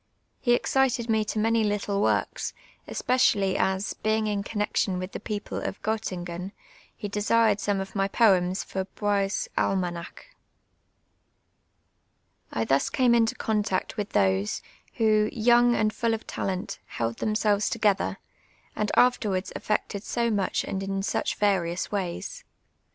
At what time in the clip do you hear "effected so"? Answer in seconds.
19.55-20.31